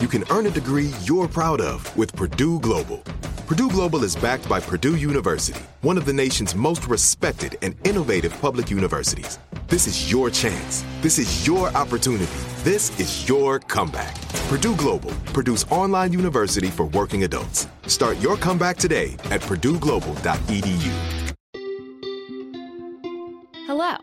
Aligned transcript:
you 0.00 0.08
can 0.08 0.24
earn 0.30 0.46
a 0.46 0.50
degree 0.50 0.92
you're 1.02 1.28
proud 1.28 1.60
of 1.60 1.96
with 1.96 2.14
Purdue 2.14 2.60
Global. 2.60 2.98
Purdue 3.46 3.70
Global 3.70 4.04
is 4.04 4.14
backed 4.14 4.46
by 4.48 4.60
Purdue 4.60 4.96
University, 4.96 5.60
one 5.80 5.96
of 5.96 6.04
the 6.04 6.12
nation's 6.12 6.54
most 6.54 6.86
respected 6.86 7.56
and 7.62 7.74
innovative 7.86 8.38
public 8.40 8.70
universities. 8.70 9.38
This 9.68 9.86
is 9.86 10.10
your 10.10 10.28
chance. 10.30 10.84
This 11.00 11.18
is 11.18 11.46
your 11.46 11.68
opportunity. 11.68 12.26
This 12.62 12.98
is 13.00 13.28
your 13.28 13.58
comeback. 13.58 14.14
Purdue 14.48 14.76
Global, 14.76 15.12
Purdue's 15.32 15.64
online 15.70 16.12
university 16.12 16.68
for 16.68 16.86
working 16.86 17.24
adults. 17.24 17.66
Start 17.86 18.18
your 18.18 18.36
comeback 18.36 18.76
today 18.76 19.14
at 19.30 19.40
purdueglobal.edu. 19.40 20.92
Hello. 23.66 23.96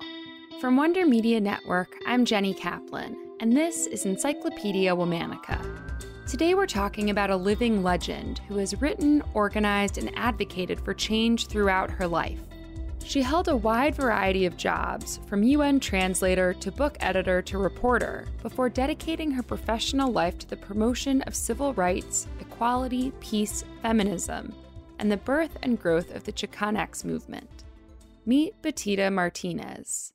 From 0.61 0.77
Wonder 0.77 1.05
Media 1.05 1.39
Network, 1.39 1.89
I'm 2.07 2.25
Jenny 2.25 2.53
Kaplan, 2.53 3.15
and 3.39 3.55
this 3.55 3.87
is 3.87 4.05
Encyclopedia 4.05 4.95
Womanica. 4.95 5.84
Today, 6.27 6.55
we're 6.55 6.65
talking 6.65 7.11
about 7.11 7.29
a 7.29 7.35
living 7.35 7.83
legend 7.83 8.39
who 8.47 8.57
has 8.57 8.81
written, 8.81 9.21
organized, 9.35 9.99
and 9.99 10.11
advocated 10.17 10.81
for 10.81 10.91
change 10.91 11.45
throughout 11.45 11.91
her 11.91 12.07
life. 12.07 12.39
She 13.03 13.21
held 13.21 13.47
a 13.47 13.55
wide 13.55 13.93
variety 13.93 14.47
of 14.47 14.57
jobs, 14.57 15.19
from 15.27 15.43
UN 15.43 15.79
translator 15.79 16.55
to 16.55 16.71
book 16.71 16.97
editor 16.99 17.43
to 17.43 17.59
reporter, 17.59 18.25
before 18.41 18.69
dedicating 18.69 19.29
her 19.29 19.43
professional 19.43 20.11
life 20.11 20.39
to 20.39 20.49
the 20.49 20.57
promotion 20.57 21.21
of 21.21 21.35
civil 21.35 21.75
rights, 21.75 22.27
equality, 22.39 23.13
peace, 23.19 23.63
feminism, 23.83 24.51
and 24.97 25.11
the 25.11 25.17
birth 25.17 25.55
and 25.61 25.79
growth 25.79 26.15
of 26.15 26.23
the 26.23 26.33
Chicanx 26.33 27.05
movement. 27.05 27.65
Meet 28.25 28.59
Betita 28.63 29.13
Martinez. 29.13 30.14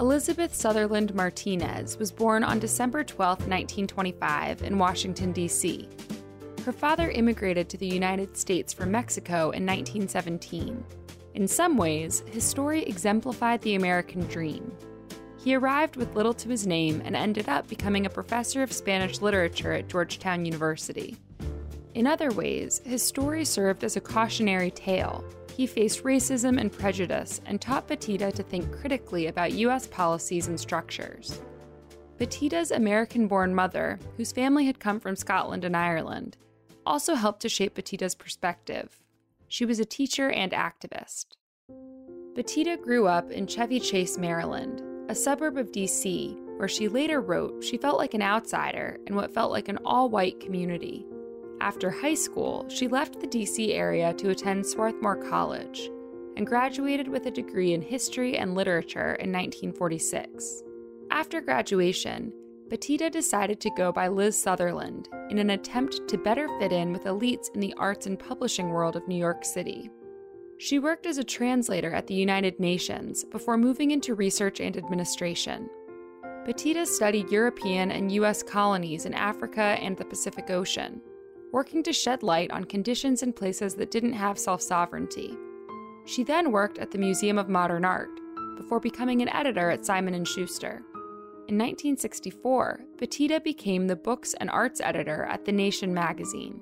Elizabeth 0.00 0.52
Sutherland 0.52 1.14
Martinez 1.14 1.96
was 1.98 2.10
born 2.10 2.42
on 2.42 2.58
December 2.58 3.04
12, 3.04 3.38
1925, 3.46 4.62
in 4.62 4.76
Washington, 4.76 5.30
D.C. 5.30 5.88
Her 6.64 6.72
father 6.72 7.10
immigrated 7.10 7.68
to 7.68 7.76
the 7.76 7.86
United 7.86 8.36
States 8.36 8.72
from 8.72 8.90
Mexico 8.90 9.50
in 9.52 9.64
1917. 9.64 10.84
In 11.34 11.46
some 11.46 11.76
ways, 11.76 12.24
his 12.28 12.42
story 12.42 12.82
exemplified 12.82 13.62
the 13.62 13.76
American 13.76 14.26
dream. 14.26 14.76
He 15.38 15.54
arrived 15.54 15.94
with 15.94 16.16
little 16.16 16.34
to 16.34 16.48
his 16.48 16.66
name 16.66 17.00
and 17.04 17.14
ended 17.14 17.48
up 17.48 17.68
becoming 17.68 18.04
a 18.04 18.10
professor 18.10 18.64
of 18.64 18.72
Spanish 18.72 19.20
literature 19.20 19.74
at 19.74 19.86
Georgetown 19.86 20.44
University. 20.44 21.16
In 21.94 22.08
other 22.08 22.32
ways, 22.32 22.80
his 22.84 23.04
story 23.04 23.44
served 23.44 23.84
as 23.84 23.94
a 23.94 24.00
cautionary 24.00 24.72
tale 24.72 25.24
he 25.54 25.66
faced 25.68 26.02
racism 26.02 26.60
and 26.60 26.72
prejudice 26.72 27.40
and 27.46 27.60
taught 27.60 27.86
Betita 27.86 28.32
to 28.34 28.42
think 28.42 28.72
critically 28.72 29.28
about 29.28 29.52
U.S. 29.52 29.86
policies 29.86 30.48
and 30.48 30.58
structures. 30.58 31.40
Betita's 32.18 32.72
American 32.72 33.28
born 33.28 33.54
mother, 33.54 34.00
whose 34.16 34.32
family 34.32 34.66
had 34.66 34.80
come 34.80 34.98
from 34.98 35.14
Scotland 35.14 35.64
and 35.64 35.76
Ireland, 35.76 36.36
also 36.84 37.14
helped 37.14 37.42
to 37.42 37.48
shape 37.48 37.74
Betita's 37.74 38.16
perspective. 38.16 39.00
She 39.46 39.64
was 39.64 39.78
a 39.78 39.84
teacher 39.84 40.28
and 40.30 40.50
activist. 40.50 41.26
Betita 42.34 42.80
grew 42.80 43.06
up 43.06 43.30
in 43.30 43.46
Chevy 43.46 43.78
Chase, 43.78 44.18
Maryland, 44.18 44.82
a 45.08 45.14
suburb 45.14 45.56
of 45.56 45.70
D.C., 45.70 46.36
where 46.56 46.68
she 46.68 46.88
later 46.88 47.20
wrote 47.20 47.62
she 47.62 47.76
felt 47.76 47.98
like 47.98 48.14
an 48.14 48.22
outsider 48.22 48.98
in 49.06 49.14
what 49.14 49.34
felt 49.34 49.52
like 49.52 49.68
an 49.68 49.78
all 49.84 50.08
white 50.08 50.40
community. 50.40 51.06
After 51.64 51.88
high 51.88 52.12
school, 52.12 52.68
she 52.68 52.88
left 52.88 53.20
the 53.20 53.26
DC 53.26 53.72
area 53.72 54.12
to 54.12 54.28
attend 54.28 54.66
Swarthmore 54.66 55.16
College 55.16 55.90
and 56.36 56.46
graduated 56.46 57.08
with 57.08 57.24
a 57.24 57.30
degree 57.30 57.72
in 57.72 57.80
history 57.80 58.36
and 58.36 58.54
literature 58.54 59.14
in 59.14 59.32
1946. 59.32 60.62
After 61.10 61.40
graduation, 61.40 62.34
Betita 62.68 63.10
decided 63.10 63.60
to 63.60 63.70
go 63.78 63.92
by 63.92 64.08
Liz 64.08 64.36
Sutherland 64.36 65.08
in 65.30 65.38
an 65.38 65.48
attempt 65.48 66.06
to 66.06 66.18
better 66.18 66.48
fit 66.58 66.70
in 66.70 66.92
with 66.92 67.04
elites 67.04 67.48
in 67.54 67.60
the 67.60 67.72
arts 67.78 68.04
and 68.04 68.18
publishing 68.18 68.68
world 68.68 68.94
of 68.94 69.08
New 69.08 69.16
York 69.16 69.42
City. 69.42 69.88
She 70.58 70.78
worked 70.78 71.06
as 71.06 71.16
a 71.16 71.24
translator 71.24 71.94
at 71.94 72.06
the 72.06 72.14
United 72.14 72.60
Nations 72.60 73.24
before 73.24 73.56
moving 73.56 73.90
into 73.90 74.14
research 74.14 74.60
and 74.60 74.76
administration. 74.76 75.70
Betita 76.46 76.86
studied 76.86 77.30
European 77.30 77.90
and 77.90 78.12
U.S. 78.12 78.42
colonies 78.42 79.06
in 79.06 79.14
Africa 79.14 79.78
and 79.80 79.96
the 79.96 80.04
Pacific 80.04 80.50
Ocean 80.50 81.00
working 81.54 81.84
to 81.84 81.92
shed 81.92 82.24
light 82.24 82.50
on 82.50 82.64
conditions 82.64 83.22
in 83.22 83.32
places 83.32 83.76
that 83.76 83.92
didn't 83.92 84.12
have 84.12 84.36
self 84.36 84.60
sovereignty. 84.60 85.38
She 86.04 86.24
then 86.24 86.50
worked 86.50 86.78
at 86.78 86.90
the 86.90 86.98
Museum 86.98 87.38
of 87.38 87.48
Modern 87.48 87.84
Art 87.84 88.10
before 88.56 88.80
becoming 88.80 89.22
an 89.22 89.28
editor 89.28 89.70
at 89.70 89.86
Simon 89.86 90.24
& 90.24 90.26
Schuster. 90.26 90.82
In 91.46 91.56
1964, 91.56 92.80
Betita 92.96 93.42
became 93.42 93.86
the 93.86 93.94
books 93.94 94.34
and 94.40 94.50
arts 94.50 94.80
editor 94.80 95.26
at 95.26 95.44
The 95.44 95.52
Nation 95.52 95.94
magazine. 95.94 96.60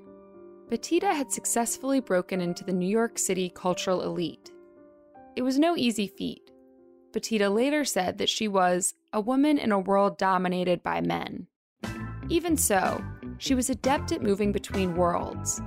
Betita 0.69 1.11
had 1.11 1.31
successfully 1.31 1.99
broken 1.99 2.39
into 2.39 2.63
the 2.63 2.71
New 2.71 2.87
York 2.87 3.17
City 3.17 3.49
cultural 3.49 4.03
elite. 4.03 4.51
It 5.35 5.41
was 5.41 5.57
no 5.57 5.75
easy 5.75 6.05
feat. 6.05 6.51
Betita 7.11 7.51
later 7.51 7.83
said 7.83 8.19
that 8.19 8.29
she 8.29 8.47
was 8.47 8.93
a 9.11 9.19
woman 9.19 9.57
in 9.57 9.71
a 9.71 9.79
world 9.79 10.19
dominated 10.19 10.83
by 10.83 11.01
men. 11.01 11.47
Even 12.29 12.57
so, 12.57 13.03
she 13.37 13.55
was 13.55 13.69
adept 13.69 14.11
at 14.11 14.21
moving 14.21 14.51
between 14.51 14.95
worlds. 14.95 15.61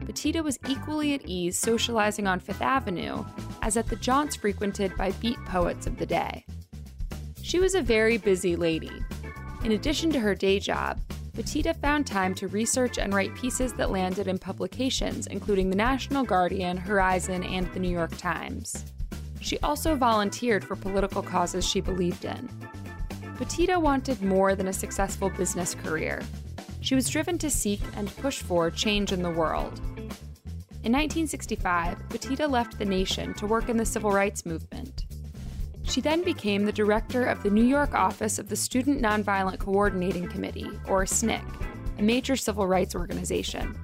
Betita 0.00 0.42
was 0.42 0.58
equally 0.68 1.14
at 1.14 1.26
ease 1.26 1.58
socializing 1.58 2.26
on 2.26 2.40
Fifth 2.40 2.62
Avenue 2.62 3.24
as 3.62 3.76
at 3.76 3.86
the 3.86 3.96
jaunts 3.96 4.36
frequented 4.36 4.96
by 4.96 5.12
beat 5.12 5.38
poets 5.46 5.86
of 5.86 5.98
the 5.98 6.06
day. 6.06 6.44
She 7.42 7.60
was 7.60 7.74
a 7.74 7.82
very 7.82 8.18
busy 8.18 8.56
lady. 8.56 8.92
In 9.64 9.72
addition 9.72 10.10
to 10.10 10.20
her 10.20 10.34
day 10.34 10.58
job, 10.58 11.00
Betita 11.34 11.74
found 11.80 12.06
time 12.06 12.34
to 12.34 12.48
research 12.48 12.98
and 12.98 13.14
write 13.14 13.34
pieces 13.34 13.72
that 13.74 13.90
landed 13.90 14.28
in 14.28 14.38
publications 14.38 15.26
including 15.28 15.70
the 15.70 15.76
National 15.76 16.24
Guardian, 16.24 16.76
Horizon, 16.76 17.42
and 17.44 17.72
the 17.72 17.80
New 17.80 17.90
York 17.90 18.16
Times. 18.18 18.84
She 19.40 19.58
also 19.60 19.96
volunteered 19.96 20.64
for 20.64 20.76
political 20.76 21.22
causes 21.22 21.66
she 21.66 21.80
believed 21.80 22.24
in. 22.24 22.48
Betita 23.38 23.80
wanted 23.80 24.22
more 24.22 24.54
than 24.54 24.68
a 24.68 24.72
successful 24.72 25.30
business 25.30 25.74
career 25.74 26.22
she 26.82 26.94
was 26.94 27.08
driven 27.08 27.38
to 27.38 27.48
seek 27.48 27.80
and 27.96 28.14
push 28.16 28.42
for 28.42 28.70
change 28.70 29.12
in 29.12 29.22
the 29.22 29.30
world. 29.30 29.80
In 30.84 30.90
1965, 30.90 31.96
Betita 32.08 32.50
left 32.50 32.76
the 32.76 32.84
nation 32.84 33.32
to 33.34 33.46
work 33.46 33.68
in 33.68 33.76
the 33.76 33.86
civil 33.86 34.10
rights 34.10 34.44
movement. 34.44 35.06
She 35.84 36.00
then 36.00 36.22
became 36.22 36.64
the 36.64 36.72
director 36.72 37.24
of 37.24 37.42
the 37.42 37.50
New 37.50 37.64
York 37.64 37.94
office 37.94 38.38
of 38.38 38.48
the 38.48 38.56
Student 38.56 39.00
Nonviolent 39.00 39.58
Coordinating 39.58 40.28
Committee, 40.28 40.70
or 40.88 41.04
SNCC, 41.04 41.40
a 41.98 42.02
major 42.02 42.34
civil 42.34 42.66
rights 42.66 42.96
organization. 42.96 43.78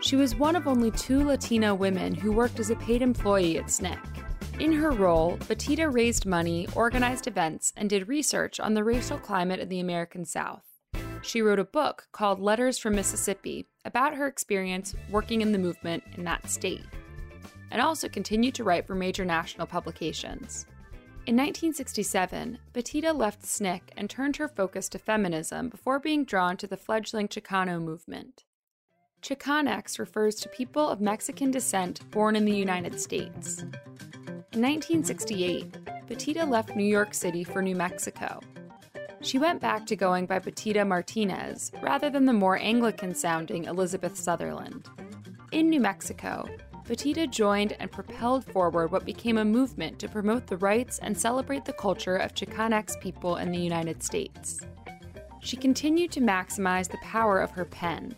She 0.00 0.14
was 0.14 0.36
one 0.36 0.54
of 0.54 0.68
only 0.68 0.92
two 0.92 1.24
Latina 1.24 1.74
women 1.74 2.14
who 2.14 2.30
worked 2.30 2.60
as 2.60 2.70
a 2.70 2.76
paid 2.76 3.02
employee 3.02 3.58
at 3.58 3.66
SNCC. 3.66 4.60
In 4.60 4.72
her 4.72 4.92
role, 4.92 5.36
Betita 5.38 5.92
raised 5.92 6.26
money, 6.26 6.68
organized 6.76 7.26
events, 7.26 7.72
and 7.76 7.90
did 7.90 8.06
research 8.06 8.60
on 8.60 8.74
the 8.74 8.84
racial 8.84 9.18
climate 9.18 9.58
in 9.58 9.68
the 9.68 9.80
American 9.80 10.24
South. 10.24 10.73
She 11.24 11.40
wrote 11.40 11.58
a 11.58 11.64
book 11.64 12.06
called 12.12 12.38
Letters 12.38 12.78
from 12.78 12.94
Mississippi 12.94 13.66
about 13.86 14.14
her 14.14 14.26
experience 14.26 14.94
working 15.10 15.40
in 15.40 15.52
the 15.52 15.58
movement 15.58 16.04
in 16.16 16.24
that 16.24 16.50
state, 16.50 16.84
and 17.70 17.80
also 17.80 18.10
continued 18.10 18.54
to 18.56 18.64
write 18.64 18.86
for 18.86 18.94
major 18.94 19.24
national 19.24 19.66
publications. 19.66 20.66
In 21.26 21.34
1967, 21.36 22.58
Betita 22.74 23.16
left 23.16 23.42
SNCC 23.42 23.80
and 23.96 24.10
turned 24.10 24.36
her 24.36 24.48
focus 24.48 24.90
to 24.90 24.98
feminism 24.98 25.70
before 25.70 25.98
being 25.98 26.26
drawn 26.26 26.58
to 26.58 26.66
the 26.66 26.76
fledgling 26.76 27.28
Chicano 27.28 27.82
movement. 27.82 28.44
Chicanx 29.22 29.98
refers 29.98 30.34
to 30.36 30.50
people 30.50 30.86
of 30.86 31.00
Mexican 31.00 31.50
descent 31.50 32.08
born 32.10 32.36
in 32.36 32.44
the 32.44 32.54
United 32.54 33.00
States. 33.00 33.62
In 34.52 34.60
1968, 34.60 35.72
Betita 36.06 36.46
left 36.46 36.76
New 36.76 36.84
York 36.84 37.14
City 37.14 37.42
for 37.42 37.62
New 37.62 37.74
Mexico. 37.74 38.40
She 39.24 39.38
went 39.38 39.62
back 39.62 39.86
to 39.86 39.96
going 39.96 40.26
by 40.26 40.38
Betita 40.38 40.86
Martinez 40.86 41.72
rather 41.80 42.10
than 42.10 42.26
the 42.26 42.32
more 42.34 42.58
Anglican 42.58 43.14
sounding 43.14 43.64
Elizabeth 43.64 44.18
Sutherland. 44.18 44.86
In 45.50 45.70
New 45.70 45.80
Mexico, 45.80 46.46
Betita 46.84 47.30
joined 47.30 47.74
and 47.80 47.90
propelled 47.90 48.44
forward 48.44 48.92
what 48.92 49.06
became 49.06 49.38
a 49.38 49.44
movement 49.44 49.98
to 49.98 50.10
promote 50.10 50.46
the 50.46 50.58
rights 50.58 50.98
and 50.98 51.16
celebrate 51.16 51.64
the 51.64 51.72
culture 51.72 52.16
of 52.16 52.34
Chicanx 52.34 53.00
people 53.00 53.36
in 53.36 53.50
the 53.50 53.58
United 53.58 54.02
States. 54.02 54.60
She 55.40 55.56
continued 55.56 56.12
to 56.12 56.20
maximize 56.20 56.90
the 56.90 56.98
power 56.98 57.40
of 57.40 57.50
her 57.52 57.64
pen. 57.64 58.14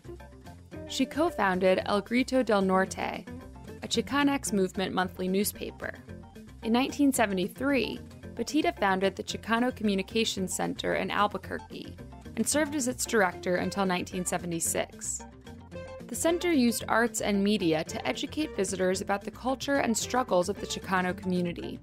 She 0.89 1.07
co 1.07 1.31
founded 1.31 1.83
El 1.87 2.01
Grito 2.01 2.43
del 2.43 2.63
Norte, 2.63 3.25
a 3.83 3.87
Chicanx 3.87 4.53
movement 4.53 4.93
monthly 4.93 5.29
newspaper. 5.29 5.95
In 6.65 6.73
1973, 6.73 8.01
Betita 8.37 8.79
founded 8.79 9.17
the 9.17 9.23
Chicano 9.23 9.75
Communications 9.75 10.55
Center 10.55 10.95
in 10.95 11.11
Albuquerque 11.11 11.97
and 12.37 12.47
served 12.47 12.75
as 12.75 12.87
its 12.87 13.07
director 13.07 13.57
until 13.57 13.83
1976. 13.83 15.23
The 16.07 16.15
center 16.15 16.53
used 16.53 16.85
arts 16.87 17.23
and 17.23 17.43
media 17.43 17.83
to 17.85 18.07
educate 18.07 18.55
visitors 18.55 19.01
about 19.01 19.25
the 19.25 19.31
culture 19.31 19.77
and 19.77 19.97
struggles 19.97 20.49
of 20.49 20.61
the 20.61 20.67
Chicano 20.67 21.17
community. 21.17 21.81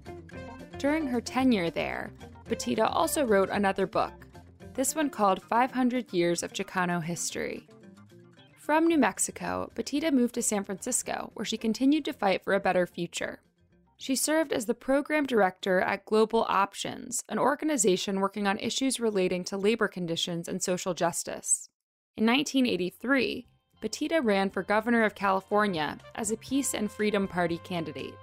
During 0.77 1.07
her 1.07 1.19
tenure 1.19 1.71
there, 1.71 2.13
Betita 2.47 2.88
also 2.89 3.25
wrote 3.25 3.50
another 3.50 3.88
book, 3.88 4.13
this 4.75 4.95
one 4.95 5.09
called 5.09 5.41
500 5.41 6.13
Years 6.13 6.44
of 6.44 6.53
Chicano 6.53 7.01
History. 7.03 7.67
From 8.57 8.88
New 8.88 8.97
Mexico, 8.97 9.71
Betita 9.75 10.11
moved 10.11 10.35
to 10.35 10.41
San 10.41 10.63
Francisco, 10.63 11.31
where 11.33 11.45
she 11.45 11.57
continued 11.57 12.05
to 12.05 12.13
fight 12.13 12.44
for 12.44 12.53
a 12.53 12.59
better 12.59 12.85
future. 12.85 13.41
She 14.03 14.17
served 14.17 14.51
as 14.51 14.65
the 14.65 14.73
program 14.73 15.25
director 15.25 15.79
at 15.79 16.03
Global 16.03 16.45
Options, 16.50 17.23
an 17.29 17.39
organization 17.39 18.19
working 18.19 18.47
on 18.47 18.59
issues 18.59 19.00
relating 19.00 19.45
to 19.45 19.55
labor 19.55 19.88
conditions 19.88 20.50
and 20.50 20.61
social 20.61 20.94
justice. 20.94 21.69
In 22.17 22.25
1983, 22.25 23.47
Betita 23.81 24.21
ran 24.21 24.50
for 24.50 24.61
governor 24.61 25.05
of 25.05 25.15
California 25.15 26.00
as 26.15 26.31
a 26.31 26.35
Peace 26.35 26.73
and 26.73 26.91
Freedom 26.91 27.29
Party 27.29 27.59
candidate. 27.59 28.13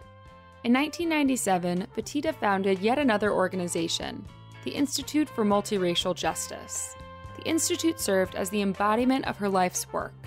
In 0.65 0.75
1997, 0.75 1.87
Betita 1.97 2.35
founded 2.35 2.81
yet 2.81 2.99
another 2.99 3.33
organization, 3.33 4.23
the 4.65 4.73
Institute 4.73 5.31
for 5.31 5.47
Multiracial 5.47 6.15
Justice. 6.15 6.95
The 7.39 7.49
Institute 7.49 7.99
served 7.99 8.35
as 8.35 8.51
the 8.51 8.61
embodiment 8.61 9.27
of 9.27 9.39
her 9.39 9.49
life's 9.49 9.91
work 9.95 10.20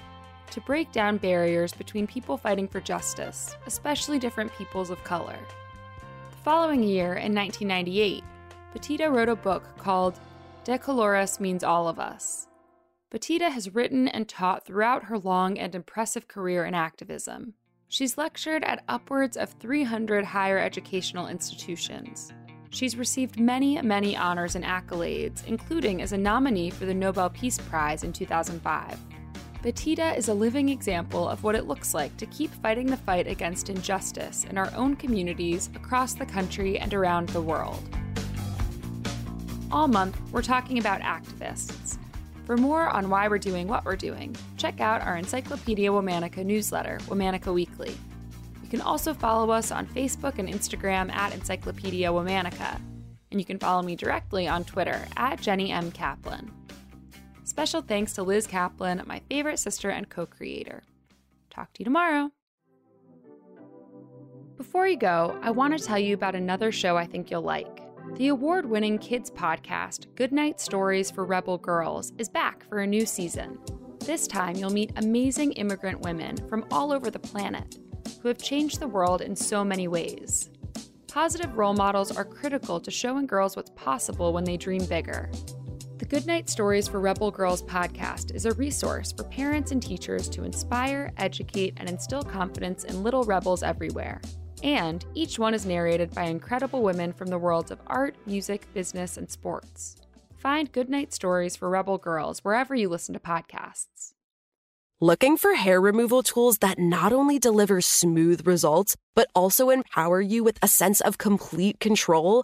to 0.54 0.62
break 0.62 0.92
down 0.92 1.18
barriers 1.18 1.74
between 1.74 2.06
people 2.06 2.38
fighting 2.38 2.68
for 2.68 2.80
justice, 2.80 3.56
especially 3.66 4.20
different 4.20 4.54
peoples 4.54 4.92
of 4.92 5.04
color. 5.04 5.38
The 6.30 6.38
following 6.44 6.84
year, 6.84 7.16
in 7.16 7.34
1998, 7.34 8.24
Betita 8.72 9.12
wrote 9.12 9.30
a 9.30 9.36
book 9.36 9.64
called 9.80 10.20
De 10.64 10.78
Colores 10.78 11.40
Means 11.40 11.64
All 11.64 11.88
of 11.88 12.00
Us. 12.00 12.48
Betita 13.12 13.50
has 13.50 13.74
written 13.74 14.08
and 14.08 14.30
taught 14.30 14.64
throughout 14.64 15.06
her 15.06 15.18
long 15.18 15.58
and 15.58 15.74
impressive 15.74 16.28
career 16.28 16.66
in 16.66 16.76
activism. 16.76 17.56
She's 17.88 18.18
lectured 18.18 18.64
at 18.64 18.84
upwards 18.88 19.38
of 19.38 19.56
300 19.60 20.24
higher 20.24 20.60
educational 20.60 21.28
institutions. 21.28 22.32
She's 22.70 22.96
received 22.96 23.40
many, 23.40 23.82
many 23.82 24.16
honors 24.16 24.56
and 24.56 24.66
accolades, 24.66 25.46
including 25.48 26.04
as 26.04 26.12
a 26.12 26.18
nominee 26.18 26.70
for 26.70 26.86
the 26.86 26.94
Nobel 26.94 27.32
Peace 27.32 27.58
Prize 27.58 28.04
in 28.04 28.14
2005. 28.14 29.00
Betita 29.64 30.18
is 30.18 30.28
a 30.28 30.34
living 30.34 30.68
example 30.68 31.30
of 31.30 31.42
what 31.42 31.56
it 31.56 31.68
looks 31.68 31.94
like 31.94 32.18
to 32.18 32.26
keep 32.26 32.54
fighting 32.56 32.86
the 32.86 32.98
fight 32.98 33.28
against 33.28 33.70
injustice 33.70 34.44
in 34.44 34.58
our 34.58 34.70
own 34.76 34.94
communities 34.94 35.70
across 35.74 36.14
the 36.14 36.26
country 36.26 36.78
and 36.78 36.94
around 36.94 37.30
the 37.30 37.42
world. 37.42 37.82
All 39.72 39.88
month, 39.88 40.20
we're 40.34 40.42
talking 40.42 40.80
about 40.80 41.00
activists. 41.00 41.98
For 42.44 42.58
more 42.58 42.90
on 42.90 43.10
why 43.10 43.30
we're 43.30 43.38
doing 43.38 43.70
what 43.70 43.86
we're 43.86 43.96
doing, 43.96 44.36
check 44.58 44.82
out 44.82 45.02
our 45.02 45.16
Encyclopedia 45.16 45.90
Womanica 45.90 46.44
newsletter, 46.44 46.98
Womanica 47.04 47.54
Weekly. 47.54 47.96
You 48.62 48.70
can 48.70 48.82
also 48.82 49.14
follow 49.14 49.50
us 49.50 49.72
on 49.72 49.88
Facebook 49.88 50.40
and 50.40 50.50
Instagram 50.50 51.10
at 51.10 51.34
Encyclopedia 51.34 52.10
Womanica, 52.10 52.82
and 53.32 53.40
you 53.40 53.46
can 53.46 53.60
follow 53.60 53.82
me 53.82 53.96
directly 53.96 54.46
on 54.46 54.66
Twitter 54.66 55.08
at 55.16 55.40
Jenny 55.40 55.72
M. 55.72 55.90
Kaplan. 55.90 56.52
Special 57.54 57.84
thanks 57.84 58.14
to 58.14 58.24
Liz 58.24 58.48
Kaplan, 58.48 59.04
my 59.06 59.22
favorite 59.30 59.60
sister 59.60 59.92
and 59.92 60.10
co 60.10 60.26
creator. 60.26 60.82
Talk 61.52 61.72
to 61.74 61.82
you 61.82 61.86
tomorrow. 61.86 62.32
Before 64.58 64.88
you 64.88 64.98
go, 64.98 65.38
I 65.44 65.52
want 65.52 65.78
to 65.78 65.86
tell 65.86 66.00
you 66.00 66.16
about 66.16 66.34
another 66.34 66.72
show 66.72 66.98
I 66.98 67.06
think 67.06 67.30
you'll 67.30 67.44
like. 67.44 67.84
The 68.16 68.30
award 68.30 68.66
winning 68.66 68.98
kids 68.98 69.30
podcast, 69.30 70.08
Goodnight 70.16 70.60
Stories 70.60 71.12
for 71.12 71.26
Rebel 71.26 71.60
Girls, 71.60 72.12
is 72.18 72.28
back 72.28 72.68
for 72.68 72.80
a 72.80 72.88
new 72.88 73.06
season. 73.06 73.60
This 74.00 74.26
time, 74.26 74.56
you'll 74.56 74.74
meet 74.74 74.92
amazing 74.96 75.52
immigrant 75.52 76.02
women 76.02 76.38
from 76.50 76.66
all 76.72 76.92
over 76.92 77.12
the 77.12 77.20
planet 77.20 77.78
who 78.24 78.30
have 78.30 78.40
changed 78.40 78.80
the 78.80 78.88
world 78.88 79.22
in 79.22 79.36
so 79.36 79.64
many 79.64 79.88
ways. 79.88 80.50
Positive 81.08 81.56
role 81.56 81.76
models 81.76 82.18
are 82.18 82.26
critical 82.26 82.80
to 82.80 82.90
showing 82.90 83.28
girls 83.28 83.56
what's 83.56 83.70
possible 83.76 84.34
when 84.34 84.44
they 84.44 84.58
dream 84.58 84.84
bigger. 84.86 85.30
The 86.04 86.10
Goodnight 86.20 86.50
Stories 86.50 86.90
for 86.90 87.00
Rebel 87.00 87.32
Girls 87.32 87.64
podcast 87.64 88.36
is 88.36 88.46
a 88.46 88.52
resource 88.56 89.14
for 89.14 89.24
parents 89.24 89.72
and 89.72 89.82
teachers 89.82 90.28
to 90.32 90.44
inspire, 90.44 91.14
educate, 91.16 91.76
and 91.78 91.88
instill 91.88 92.24
confidence 92.24 92.84
in 92.84 93.04
little 93.04 93.24
rebels 93.24 93.64
everywhere. 93.64 94.20
And 94.64 95.06
each 95.14 95.40
one 95.40 95.54
is 95.54 95.66
narrated 95.66 96.14
by 96.14 96.24
incredible 96.24 96.84
women 96.84 97.14
from 97.14 97.30
the 97.30 97.38
worlds 97.38 97.72
of 97.72 97.80
art, 97.88 98.18
music, 98.26 98.68
business, 98.74 99.16
and 99.16 99.32
sports. 99.32 99.96
Find 100.36 100.70
Goodnight 100.74 101.14
Stories 101.14 101.56
for 101.56 101.70
Rebel 101.70 101.98
Girls 101.98 102.40
wherever 102.40 102.76
you 102.76 102.90
listen 102.90 103.14
to 103.14 103.20
podcasts. 103.22 104.12
Looking 105.00 105.38
for 105.38 105.54
hair 105.54 105.80
removal 105.80 106.22
tools 106.22 106.58
that 106.58 106.80
not 106.80 107.14
only 107.14 107.40
deliver 107.40 107.80
smooth 107.80 108.46
results, 108.46 108.98
but 109.16 109.30
also 109.34 109.70
empower 109.70 110.20
you 110.20 110.44
with 110.44 110.60
a 110.62 110.68
sense 110.68 111.00
of 111.00 111.18
complete 111.18 111.80
control? 111.80 112.44